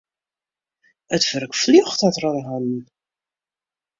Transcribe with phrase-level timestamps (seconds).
[1.15, 2.81] It wurk fljocht har troch de hannen.